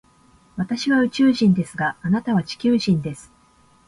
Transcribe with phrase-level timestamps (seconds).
[0.55, 3.31] 私は宇宙人ですが、あなたは地球人です。